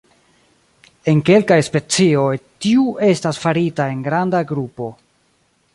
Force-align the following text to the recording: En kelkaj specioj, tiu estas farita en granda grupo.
En 1.11 1.19
kelkaj 1.27 1.57
specioj, 1.67 2.31
tiu 2.67 2.87
estas 3.11 3.43
farita 3.45 3.91
en 3.97 4.05
granda 4.09 4.45
grupo. 4.53 4.91